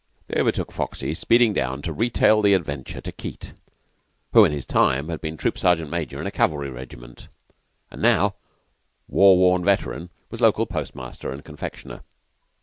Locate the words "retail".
1.93-2.41